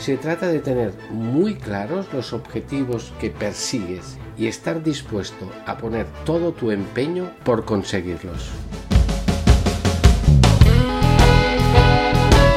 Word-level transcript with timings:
Se 0.00 0.16
trata 0.16 0.48
de 0.48 0.60
tener 0.60 0.94
muy 1.10 1.56
claros 1.56 2.10
los 2.14 2.32
objetivos 2.32 3.12
que 3.20 3.28
persigues 3.28 4.16
y 4.38 4.46
estar 4.46 4.82
dispuesto 4.82 5.52
a 5.66 5.76
poner 5.76 6.06
todo 6.24 6.52
tu 6.52 6.70
empeño 6.70 7.30
por 7.44 7.66
conseguirlos. 7.66 8.48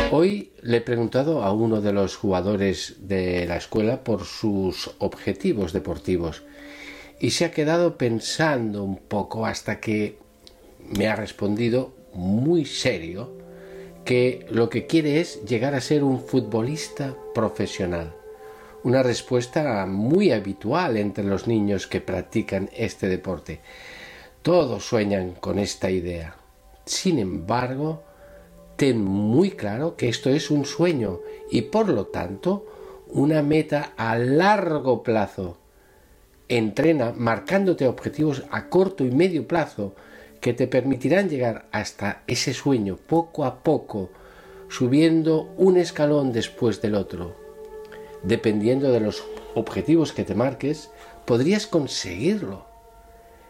Hoy 0.10 0.54
le 0.62 0.78
he 0.78 0.82
preguntado 0.82 1.44
a 1.44 1.52
uno 1.52 1.82
de 1.82 1.92
los 1.92 2.16
jugadores 2.16 2.96
de 3.02 3.46
la 3.46 3.58
escuela 3.58 4.06
por 4.06 4.24
sus 4.24 4.92
objetivos 5.00 5.74
deportivos 5.74 6.44
y 7.20 7.32
se 7.32 7.44
ha 7.44 7.52
quedado 7.52 7.98
pensando 7.98 8.86
un 8.86 8.96
poco 8.96 9.46
hasta 9.46 9.82
que 9.82 10.18
me 10.98 11.10
ha 11.10 11.18
respondido 11.18 11.94
muy 12.14 12.64
serio 12.64 13.36
que 14.06 14.46
lo 14.50 14.70
que 14.70 14.88
quiere 14.88 15.20
es 15.20 15.44
llegar 15.44 15.76
a 15.76 15.82
ser 15.82 16.06
un 16.06 16.22
futbolista 16.22 17.18
profesional. 17.34 18.14
Una 18.84 19.02
respuesta 19.02 19.86
muy 19.86 20.32
habitual 20.32 20.98
entre 20.98 21.24
los 21.24 21.48
niños 21.48 21.88
que 21.88 22.02
practican 22.02 22.70
este 22.76 23.08
deporte. 23.08 23.62
Todos 24.42 24.86
sueñan 24.86 25.34
con 25.34 25.58
esta 25.58 25.90
idea. 25.90 26.36
Sin 26.86 27.18
embargo, 27.18 28.04
ten 28.76 29.04
muy 29.04 29.52
claro 29.52 29.96
que 29.96 30.10
esto 30.10 30.30
es 30.30 30.52
un 30.52 30.66
sueño 30.66 31.22
y 31.50 31.62
por 31.64 31.88
lo 31.88 32.08
tanto 32.08 32.66
una 33.08 33.42
meta 33.42 33.94
a 33.96 34.18
largo 34.18 35.04
plazo. 35.04 35.58
Entrena 36.50 37.14
marcándote 37.16 37.88
objetivos 37.88 38.44
a 38.52 38.70
corto 38.70 39.06
y 39.06 39.12
medio 39.12 39.48
plazo 39.48 39.96
que 40.42 40.54
te 40.54 40.68
permitirán 40.68 41.30
llegar 41.30 41.68
hasta 41.72 42.24
ese 42.28 42.54
sueño 42.54 42.98
poco 42.98 43.46
a 43.46 43.64
poco, 43.64 44.10
subiendo 44.74 45.54
un 45.58 45.78
escalón 45.78 46.34
después 46.34 46.82
del 46.82 46.96
otro. 46.96 47.36
Dependiendo 48.24 48.92
de 48.92 49.02
los 49.02 49.24
objetivos 49.54 50.14
que 50.14 50.24
te 50.24 50.34
marques, 50.34 50.90
podrías 51.26 51.68
conseguirlo. 51.68 52.66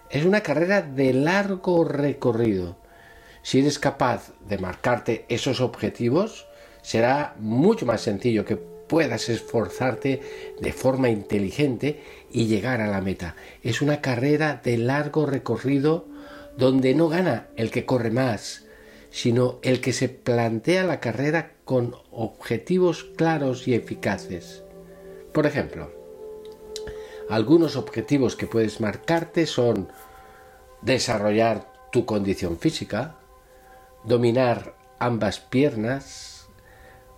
Es 0.10 0.26
una 0.26 0.42
carrera 0.42 0.82
de 0.82 1.14
largo 1.14 1.86
recorrido. 1.86 2.76
Si 3.42 3.60
eres 3.60 3.80
capaz 3.80 4.34
de 4.50 4.58
marcarte 4.58 5.26
esos 5.30 5.62
objetivos, 5.62 6.46
será 6.82 7.36
mucho 7.40 7.86
más 7.86 8.02
sencillo 8.02 8.44
que 8.44 8.58
puedas 8.58 9.30
esforzarte 9.30 10.22
de 10.60 10.74
forma 10.74 11.08
inteligente 11.08 12.04
y 12.34 12.48
llegar 12.48 12.82
a 12.82 12.88
la 12.88 13.00
meta. 13.00 13.38
Es 13.62 13.82
una 13.82 14.02
carrera 14.02 14.60
de 14.62 14.78
largo 14.78 15.26
recorrido 15.26 16.06
donde 16.58 16.94
no 16.94 17.08
gana 17.08 17.48
el 17.56 17.72
que 17.72 17.86
corre 17.86 18.12
más, 18.12 18.66
sino 19.14 19.60
el 19.62 19.80
que 19.80 19.94
se 19.94 20.10
plantea 20.10 20.84
la 20.84 21.00
carrera 21.00 21.52
con 21.66 21.96
objetivos 22.10 23.04
claros 23.04 23.68
y 23.68 23.76
eficaces. 23.76 24.64
Por 25.32 25.46
ejemplo, 25.46 25.92
algunos 27.30 27.76
objetivos 27.76 28.36
que 28.36 28.48
puedes 28.48 28.82
marcarte 28.82 29.46
son 29.46 29.88
desarrollar 30.82 31.72
tu 31.92 32.08
condición 32.08 32.58
física, 32.58 33.18
dominar 34.04 34.74
ambas 34.98 35.40
piernas, 35.40 36.48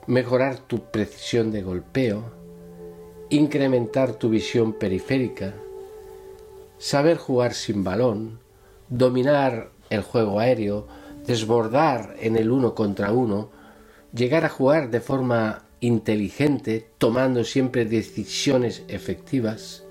mejorar 0.06 0.60
tu 0.60 0.92
precisión 0.92 1.50
de 1.54 1.64
golpeo, 1.64 2.26
incrementar 3.30 4.16
tu 4.16 4.28
visión 4.28 4.74
periférica, 4.74 5.54
saber 6.78 7.16
jugar 7.16 7.54
sin 7.54 7.86
balón, 7.86 8.40
dominar 8.90 9.72
el 9.90 10.02
juego 10.02 10.42
aéreo, 10.42 10.88
desbordar 11.28 12.16
en 12.20 12.36
el 12.36 12.52
uno 12.52 12.76
contra 12.76 13.12
uno, 13.12 13.50
llegar 14.14 14.46
a 14.46 14.50
jugar 14.50 14.90
de 14.90 15.02
forma 15.02 15.64
inteligente, 15.80 16.88
tomando 16.98 17.44
siempre 17.44 17.86
decisiones 17.86 18.84
efectivas. 18.88 19.84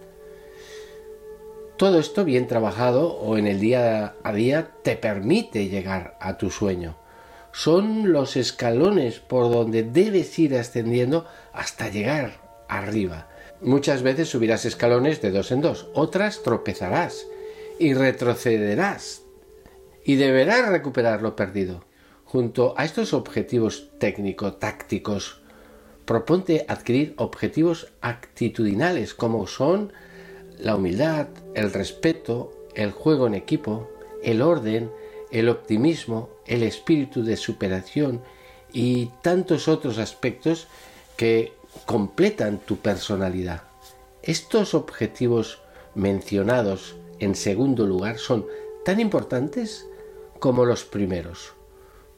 Todo 1.76 1.98
esto 1.98 2.24
bien 2.24 2.46
trabajado 2.46 3.12
o 3.14 3.36
en 3.36 3.46
el 3.46 3.60
día 3.60 4.14
a 4.22 4.32
día 4.32 4.70
te 4.82 4.96
permite 4.96 5.68
llegar 5.68 6.16
a 6.20 6.38
tu 6.38 6.50
sueño. 6.50 6.96
Son 7.52 8.12
los 8.12 8.36
escalones 8.36 9.20
por 9.20 9.52
donde 9.52 9.82
debes 9.82 10.38
ir 10.38 10.56
ascendiendo 10.56 11.26
hasta 11.52 11.88
llegar 11.88 12.32
arriba. 12.68 13.28
Muchas 13.60 14.02
veces 14.02 14.28
subirás 14.28 14.64
escalones 14.64 15.20
de 15.20 15.30
dos 15.30 15.50
en 15.52 15.60
dos, 15.60 15.88
otras 15.94 16.42
tropezarás 16.42 17.26
y 17.78 17.94
retrocederás 17.94 19.23
y 20.04 20.16
deberás 20.16 20.68
recuperar 20.68 21.22
lo 21.22 21.34
perdido. 21.34 21.84
Junto 22.24 22.74
a 22.76 22.84
estos 22.84 23.14
objetivos 23.14 23.90
técnico-tácticos, 23.98 25.40
proponte 26.04 26.66
adquirir 26.68 27.14
objetivos 27.16 27.92
actitudinales 28.00 29.14
como 29.14 29.46
son 29.46 29.92
la 30.58 30.76
humildad, 30.76 31.28
el 31.54 31.72
respeto, 31.72 32.52
el 32.74 32.90
juego 32.90 33.26
en 33.26 33.34
equipo, 33.34 33.88
el 34.22 34.42
orden, 34.42 34.90
el 35.30 35.48
optimismo, 35.48 36.30
el 36.46 36.62
espíritu 36.62 37.24
de 37.24 37.36
superación 37.36 38.20
y 38.72 39.10
tantos 39.22 39.68
otros 39.68 39.98
aspectos 39.98 40.66
que 41.16 41.52
completan 41.86 42.58
tu 42.58 42.76
personalidad. 42.76 43.62
Estos 44.22 44.74
objetivos 44.74 45.60
mencionados 45.94 46.96
en 47.20 47.34
segundo 47.34 47.86
lugar 47.86 48.18
son 48.18 48.46
tan 48.84 49.00
importantes 49.00 49.86
como 50.44 50.66
los 50.66 50.84
primeros. 50.84 51.54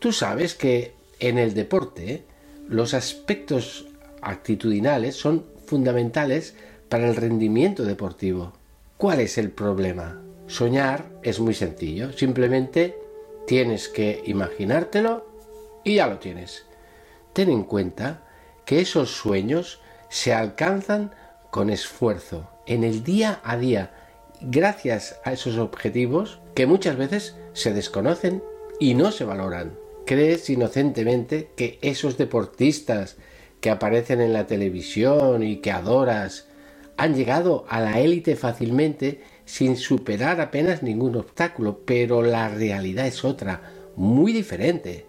Tú 0.01 0.13
sabes 0.13 0.57
que 0.57 0.95
en 1.21 1.39
el 1.39 1.55
deporte 1.55 2.25
los 2.69 2.93
aspectos 2.93 3.87
actitudinales 4.21 5.15
son 5.15 5.45
fundamentales 5.65 6.57
para 6.89 7.09
el 7.09 7.15
rendimiento 7.15 7.85
deportivo. 7.85 8.53
¿Cuál 8.97 9.21
es 9.21 9.39
el 9.39 9.53
problema? 9.53 10.21
Soñar 10.49 11.07
es 11.23 11.39
muy 11.39 11.55
sencillo, 11.55 12.13
simplemente 12.15 12.99
tienes 13.47 13.89
que 13.89 14.25
imaginártelo 14.27 15.25
y 15.85 15.95
ya 15.95 16.09
lo 16.09 16.19
tienes. 16.19 16.65
Ten 17.33 17.49
en 17.49 17.63
cuenta 17.63 18.25
que 18.65 18.81
esos 18.81 19.13
sueños 19.13 19.79
se 20.09 20.35
alcanzan 20.35 21.13
con 21.53 21.71
esfuerzo, 21.71 22.51
en 22.67 22.83
el 22.83 23.05
día 23.05 23.39
a 23.45 23.57
día, 23.57 24.06
gracias 24.41 25.19
a 25.25 25.33
esos 25.33 25.59
objetivos 25.59 26.41
que 26.55 26.67
muchas 26.67 26.97
veces 26.97 27.37
se 27.53 27.73
desconocen 27.73 28.43
y 28.79 28.95
no 28.95 29.13
se 29.13 29.25
valoran. 29.25 29.79
Crees 30.07 30.49
inocentemente 30.51 31.51
que 31.57 31.79
esos 31.83 32.17
deportistas 32.17 33.17
que 33.61 33.71
aparecen 33.71 34.21
en 34.21 34.33
la 34.33 34.47
televisión 34.47 35.43
y 35.43 35.57
que 35.57 35.73
adoras 35.73 36.47
han 36.97 37.15
llegado 37.15 37.65
a 37.69 37.81
la 37.81 38.01
élite 38.01 38.37
fácilmente 38.37 39.23
sin 39.45 39.77
superar 39.77 40.41
apenas 40.41 40.83
ningún 40.83 41.17
obstáculo, 41.17 41.81
pero 41.85 42.23
la 42.23 42.49
realidad 42.49 43.07
es 43.07 43.25
otra, 43.25 43.73
muy 43.97 44.33
diferente. 44.33 45.07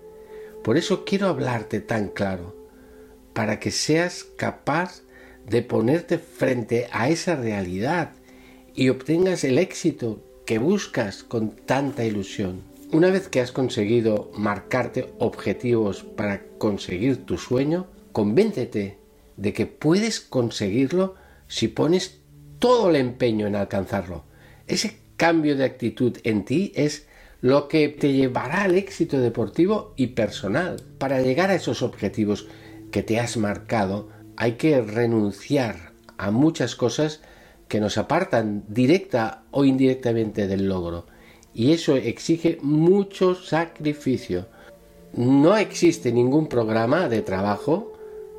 Por 0.63 0.77
eso 0.77 1.05
quiero 1.05 1.27
hablarte 1.27 1.79
tan 1.79 2.09
claro, 2.09 2.55
para 3.33 3.59
que 3.59 3.71
seas 3.71 4.25
capaz 4.37 5.01
de 5.45 5.61
ponerte 5.61 6.17
frente 6.17 6.87
a 6.91 7.09
esa 7.09 7.35
realidad 7.35 8.11
y 8.77 8.89
obtengas 8.89 9.43
el 9.43 9.57
éxito 9.57 10.23
que 10.45 10.59
buscas 10.59 11.23
con 11.23 11.49
tanta 11.49 12.05
ilusión. 12.05 12.61
Una 12.91 13.09
vez 13.09 13.27
que 13.27 13.41
has 13.41 13.51
conseguido 13.51 14.31
marcarte 14.37 15.11
objetivos 15.17 16.03
para 16.03 16.43
conseguir 16.59 17.25
tu 17.25 17.39
sueño, 17.39 17.87
convéncete 18.11 18.99
de 19.35 19.51
que 19.51 19.65
puedes 19.65 20.21
conseguirlo 20.21 21.15
si 21.47 21.67
pones 21.67 22.19
todo 22.59 22.91
el 22.91 22.97
empeño 22.97 23.47
en 23.47 23.55
alcanzarlo. 23.55 24.23
Ese 24.67 24.99
cambio 25.17 25.57
de 25.57 25.65
actitud 25.65 26.17
en 26.23 26.45
ti 26.45 26.71
es 26.75 27.07
lo 27.41 27.67
que 27.67 27.89
te 27.89 28.13
llevará 28.13 28.61
al 28.61 28.75
éxito 28.75 29.19
deportivo 29.19 29.93
y 29.97 30.07
personal. 30.07 30.83
Para 30.99 31.21
llegar 31.21 31.49
a 31.49 31.55
esos 31.55 31.81
objetivos 31.81 32.47
que 32.91 33.01
te 33.01 33.19
has 33.19 33.37
marcado, 33.37 34.09
hay 34.35 34.53
que 34.53 34.79
renunciar 34.81 35.93
a 36.17 36.29
muchas 36.29 36.75
cosas 36.75 37.21
que 37.67 37.79
nos 37.79 37.97
apartan 37.97 38.63
directa 38.67 39.43
o 39.51 39.65
indirectamente 39.65 40.47
del 40.47 40.67
logro. 40.67 41.05
Y 41.53 41.73
eso 41.73 41.95
exige 41.95 42.59
mucho 42.61 43.35
sacrificio. 43.35 44.47
No 45.13 45.57
existe 45.57 46.11
ningún 46.11 46.47
programa 46.47 47.09
de 47.09 47.21
trabajo 47.21 47.93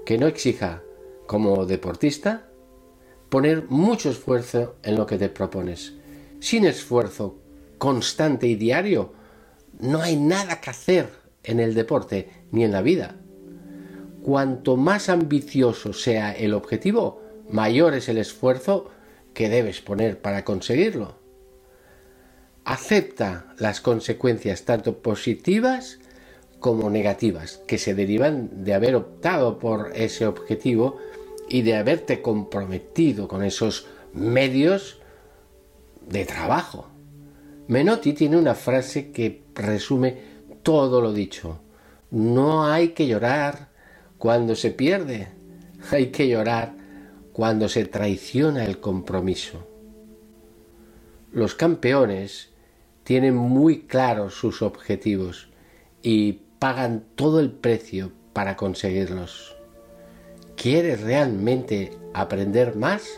que 0.07 0.19
no 0.19 0.27
exija, 0.27 0.83
como 1.27 1.67
deportista, 1.67 2.49
poner 3.29 3.67
mucho 3.69 4.11
esfuerzo 4.11 4.77
en 4.83 4.97
lo 4.97 5.07
que 5.07 5.19
te 5.19 5.29
propones. 5.29 5.95
Sin 6.41 6.65
esfuerzo 6.65 7.37
constante 7.79 8.47
y 8.47 8.55
diario, 8.55 9.13
no 9.81 10.01
hay 10.01 10.17
nada 10.17 10.61
que 10.61 10.71
hacer 10.71 11.09
en 11.43 11.61
el 11.61 11.75
deporte 11.75 12.31
ni 12.51 12.65
en 12.65 12.73
la 12.73 12.83
vida. 12.83 13.17
Cuanto 14.23 14.77
más 14.77 15.09
ambicioso 15.09 15.93
sea 15.93 16.33
el 16.33 16.55
objetivo, 16.55 17.23
mayor 17.51 17.95
es 17.95 18.09
el 18.09 18.19
esfuerzo 18.19 18.91
que 19.39 19.49
debes 19.49 19.81
poner 19.81 20.21
para 20.21 20.45
conseguirlo. 20.45 21.15
Acepta 22.65 23.55
las 23.57 23.81
consecuencias 23.81 24.65
tanto 24.65 24.99
positivas 24.99 26.01
como 26.59 26.91
negativas 26.91 27.61
que 27.69 27.79
se 27.79 27.95
derivan 27.95 28.65
de 28.65 28.75
haber 28.75 28.97
optado 28.97 29.61
por 29.61 29.93
ese 29.95 30.27
objetivo 30.27 30.97
y 31.49 31.63
de 31.63 31.77
haberte 31.77 32.21
comprometido 32.21 33.29
con 33.29 33.45
esos 33.45 33.87
medios 34.13 34.99
de 36.05 36.25
trabajo. 36.25 36.89
Menotti 37.69 38.15
tiene 38.15 38.39
una 38.39 38.57
frase 38.57 39.13
que 39.13 39.45
resume 39.55 40.17
todo 40.65 41.01
lo 41.01 41.13
dicho. 41.13 41.61
No 42.11 42.67
hay 42.67 42.89
que 42.89 43.07
llorar 43.07 43.69
cuando 44.19 44.57
se 44.57 44.73
pierde, 44.73 45.29
hay 45.93 46.07
que 46.07 46.27
llorar 46.27 46.78
cuando 47.39 47.69
se 47.69 47.85
traiciona 47.85 48.65
el 48.65 48.81
compromiso. 48.81 49.65
Los 51.31 51.55
campeones 51.55 52.49
tienen 53.05 53.37
muy 53.37 53.83
claros 53.83 54.35
sus 54.35 54.61
objetivos 54.61 55.49
y 56.03 56.41
pagan 56.59 57.05
todo 57.15 57.39
el 57.39 57.53
precio 57.53 58.11
para 58.33 58.57
conseguirlos. 58.57 59.55
¿Quieres 60.57 61.01
realmente 61.01 61.93
aprender 62.13 62.75
más 62.75 63.09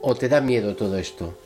o 0.00 0.14
te 0.14 0.28
da 0.28 0.40
miedo 0.40 0.76
todo 0.76 0.96
esto? 0.96 1.36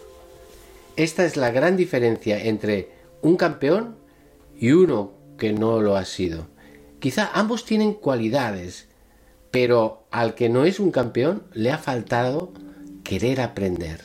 Esta 0.97 1.25
es 1.25 1.39
la 1.39 1.53
gran 1.53 1.75
diferencia 1.75 2.39
entre 2.39 2.91
un 3.23 3.39
campeón 3.39 3.97
y 4.55 4.73
uno 4.73 5.15
que 5.39 5.55
no 5.55 5.81
lo 5.81 5.97
ha 5.97 6.05
sido. 6.05 6.49
Quizá 6.99 7.31
ambos 7.33 7.65
tienen 7.65 7.95
cualidades, 7.95 8.89
pero 9.55 10.09
al 10.11 10.35
que 10.35 10.49
no 10.49 10.65
es 10.65 10.81
un 10.81 10.91
campeón 10.91 11.45
le 11.53 11.71
ha 11.71 11.79
faltado 11.79 12.53
querer 13.05 13.41
aprender. 13.41 14.01